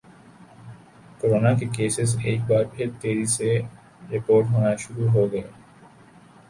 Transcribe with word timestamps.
corona 1.19 1.51
کے 1.59 1.65
cases 1.75 2.15
ایک 2.25 2.39
بار 2.49 2.63
پھر 2.73 2.87
تیزی 3.01 3.25
سے 3.35 3.49
رپورٹ 4.11 4.45
ہونا 4.51 4.75
شروع 4.83 5.09
ہوگئے 5.09 5.41